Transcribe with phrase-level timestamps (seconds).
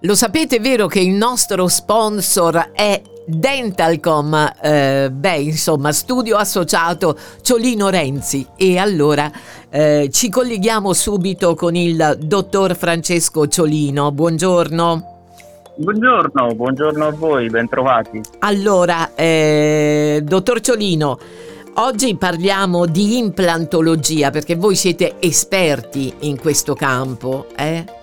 [0.00, 7.88] Lo sapete, vero che il nostro sponsor è Dentalcom, eh, beh, insomma, studio associato Ciolino
[7.88, 8.46] Renzi.
[8.58, 9.32] E allora
[9.70, 14.12] eh, ci colleghiamo subito con il dottor Francesco Ciolino.
[14.12, 15.14] Buongiorno.
[15.76, 18.20] Buongiorno, buongiorno a voi, bentrovati.
[18.40, 21.18] Allora, eh, dottor Ciolino,
[21.76, 27.95] oggi parliamo di implantologia perché voi siete esperti in questo campo, eh?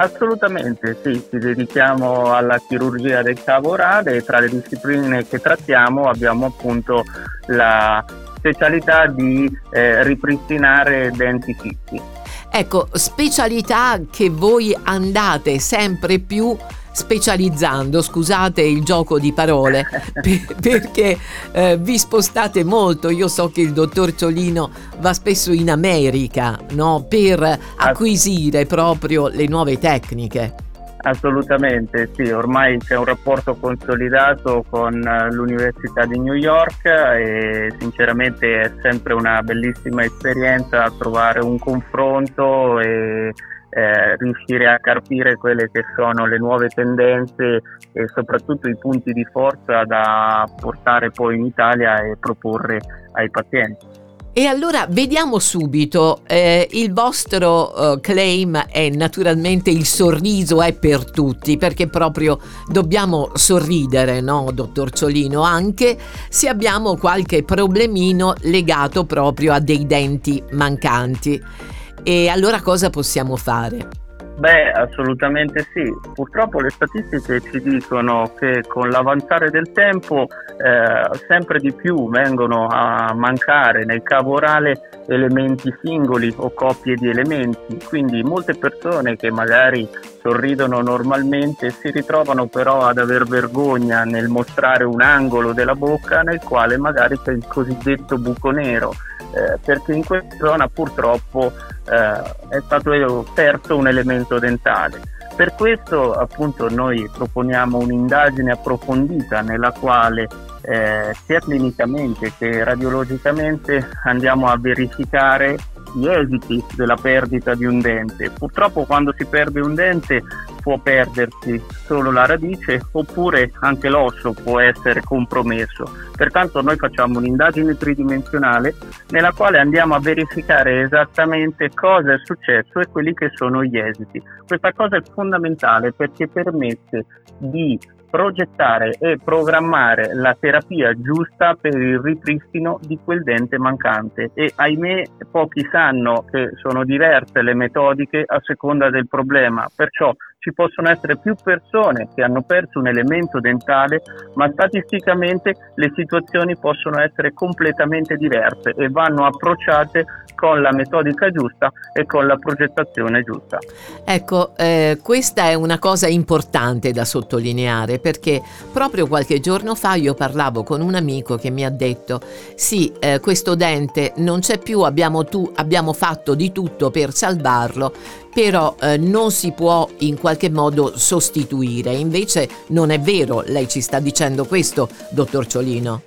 [0.00, 6.08] Assolutamente sì, ci dedichiamo alla chirurgia del cavo orale e tra le discipline che trattiamo
[6.08, 7.02] abbiamo appunto
[7.46, 8.04] la
[8.36, 12.00] specialità di eh, ripristinare denti fissi.
[12.48, 16.56] Ecco, specialità che voi andate sempre più
[16.98, 19.86] specializzando, scusate il gioco di parole,
[20.20, 21.16] per, perché
[21.52, 23.08] eh, vi spostate molto.
[23.08, 27.06] Io so che il dottor Ciolino va spesso in America no?
[27.08, 30.66] per acquisire proprio le nuove tecniche.
[31.00, 38.60] Assolutamente sì, ormai c'è un rapporto consolidato con eh, l'Università di New York e sinceramente
[38.60, 43.32] è sempre una bellissima esperienza trovare un confronto e
[43.78, 47.62] eh, riuscire a capire quelle che sono le nuove tendenze
[47.92, 52.80] e soprattutto i punti di forza da portare poi in Italia e proporre
[53.12, 53.86] ai pazienti.
[54.32, 61.10] E allora vediamo subito, eh, il vostro uh, claim è naturalmente il sorriso è per
[61.10, 62.38] tutti, perché proprio
[62.70, 65.96] dobbiamo sorridere, no, dottor Ciolino, anche
[66.28, 71.76] se abbiamo qualche problemino legato proprio a dei denti mancanti.
[72.02, 74.06] E allora cosa possiamo fare?
[74.38, 75.82] Beh, assolutamente sì.
[76.14, 80.28] Purtroppo le statistiche ci dicono che con l'avanzare del tempo
[80.58, 87.08] eh, sempre di più vengono a mancare nel cavo orale elementi singoli o coppie di
[87.08, 89.88] elementi, quindi molte persone che magari
[90.22, 96.40] sorridono normalmente si ritrovano però ad aver vergogna nel mostrare un angolo della bocca nel
[96.40, 98.92] quale magari c'è il cosiddetto buco nero
[99.32, 101.52] eh, perché in questa zona purtroppo
[101.88, 105.00] eh, è stato perso un elemento dentale.
[105.36, 110.26] Per questo appunto noi proponiamo un'indagine approfondita nella quale
[110.62, 115.56] eh, sia clinicamente che radiologicamente andiamo a verificare
[115.94, 118.30] gli esiti della perdita di un dente.
[118.30, 120.22] Purtroppo quando si perde un dente
[120.60, 125.84] può perdersi solo la radice oppure anche l'osso può essere compromesso.
[126.16, 128.74] Pertanto noi facciamo un'indagine tridimensionale
[129.10, 134.22] nella quale andiamo a verificare esattamente cosa è successo e quelli che sono gli esiti.
[134.46, 137.04] Questa cosa è fondamentale perché permette
[137.38, 137.78] di
[138.10, 145.02] progettare e programmare la terapia giusta per il ripristino di quel dente mancante e ahimè
[145.30, 151.16] pochi sanno che sono diverse le metodiche a seconda del problema, perciò ci possono essere
[151.16, 154.02] più persone che hanno perso un elemento dentale,
[154.34, 160.04] ma statisticamente le situazioni possono essere completamente diverse e vanno approcciate
[160.38, 163.58] con la metodica giusta e con la progettazione giusta.
[164.04, 168.40] Ecco, eh, questa è una cosa importante da sottolineare perché
[168.72, 172.20] proprio qualche giorno fa io parlavo con un amico che mi ha detto
[172.54, 177.92] sì, eh, questo dente non c'è più, abbiamo, tu, abbiamo fatto di tutto per salvarlo,
[178.32, 181.92] però eh, non si può in qualche modo sostituire.
[181.92, 186.02] Invece non è vero, lei ci sta dicendo questo, dottor Ciolino.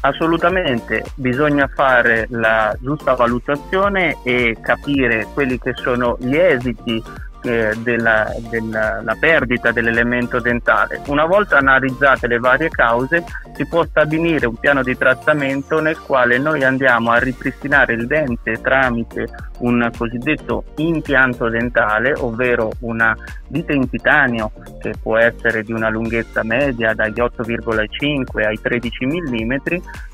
[0.00, 7.02] Assolutamente, bisogna fare la giusta valutazione e capire quelli che sono gli esiti
[7.42, 11.00] eh, della, della la perdita dell'elemento dentale.
[11.06, 13.24] Una volta analizzate le varie cause
[13.54, 18.60] si può stabilire un piano di trattamento nel quale noi andiamo a ripristinare il dente
[18.60, 19.26] tramite
[19.58, 23.16] un cosiddetto impianto dentale, ovvero una
[23.48, 29.54] vite in titanio che può essere di una lunghezza media dagli 8,5 ai 13 mm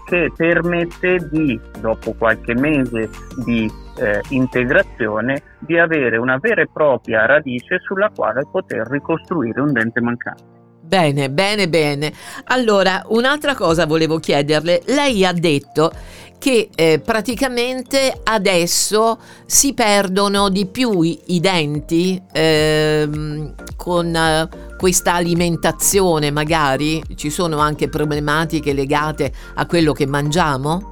[0.06, 3.08] che permette di, dopo qualche mese
[3.44, 9.72] di eh, integrazione, di avere una vera e propria radice sulla quale poter ricostruire un
[9.72, 10.52] dente mancante.
[10.80, 12.12] Bene, bene, bene.
[12.48, 14.82] Allora, un'altra cosa volevo chiederle.
[14.86, 15.90] Lei ha detto
[16.38, 25.14] che eh, praticamente adesso si perdono di più i, i denti ehm, con eh, questa
[25.14, 30.88] alimentazione, magari ci sono anche problematiche legate a quello che mangiamo?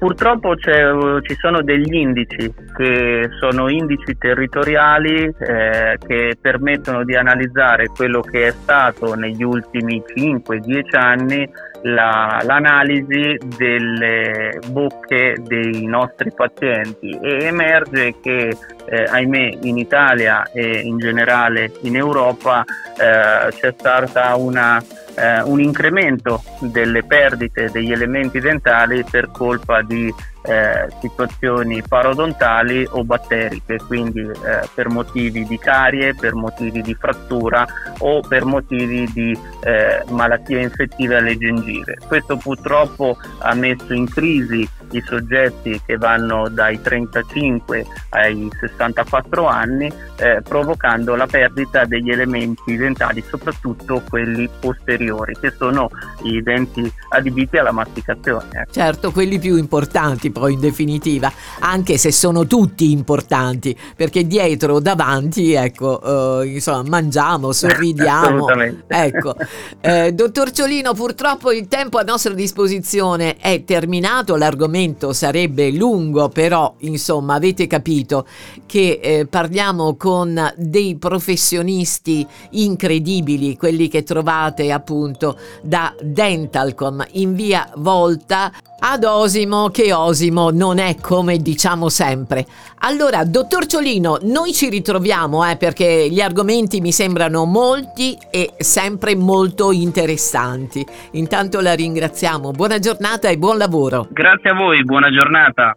[0.00, 8.22] Purtroppo ci sono degli indici che sono indici territoriali eh, che permettono di analizzare quello
[8.22, 11.46] che è stato negli ultimi 5-10 anni
[11.82, 17.10] la, l'analisi delle bocche dei nostri pazienti.
[17.20, 18.56] E emerge che
[18.86, 24.82] eh, ahimè in Italia e in generale in Europa eh, c'è stata una
[25.20, 30.12] eh, un incremento delle perdite degli elementi dentali per colpa di
[30.42, 37.66] eh, situazioni parodontali o batteriche, quindi eh, per motivi di carie, per motivi di frattura
[37.98, 41.98] o per motivi di eh, malattie infettive alle gengive.
[42.06, 49.92] Questo purtroppo ha messo in crisi i soggetti che vanno dai 35 ai 64 anni,
[50.16, 55.90] eh, provocando la perdita degli elementi dentali, soprattutto quelli posteriori, che sono
[56.22, 58.66] i denti adibiti alla masticazione.
[58.70, 64.80] Certo, quelli più importanti poi in definitiva, anche se sono tutti importanti, perché dietro o
[64.80, 68.46] davanti, ecco, eh, insomma, mangiamo, sorridiamo.
[68.86, 69.36] ecco.
[69.80, 76.28] Eh, dottor Ciolino, purtroppo il tempo a nostra disposizione è terminato, l'argomento argomento sarebbe lungo,
[76.28, 78.26] però insomma avete capito
[78.66, 87.70] che eh, parliamo con dei professionisti incredibili, quelli che trovate appunto da Dentalcom in via
[87.76, 92.44] Volta ad Osimo che Osimo non è come diciamo sempre.
[92.80, 99.14] Allora, dottor Ciolino, noi ci ritroviamo eh, perché gli argomenti mi sembrano molti e sempre
[99.14, 100.84] molto interessanti.
[101.12, 102.50] Intanto la ringraziamo.
[102.52, 104.06] Buona giornata e buon lavoro.
[104.10, 105.74] Grazie a voi, buona giornata.